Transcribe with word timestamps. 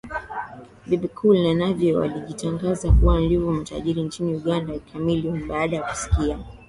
Bebe 0.87 1.07
Cool 1.15 1.37
na 1.43 1.53
Navio 1.53 1.99
walijitangaza 1.99 2.91
kuwa 2.91 3.21
ndiyo 3.21 3.51
matajiri 3.51 4.03
nchini 4.03 4.33
Uganda 4.35 4.79
Chameleone 4.79 5.43
baada 5.45 5.83
kusikia 5.83 6.39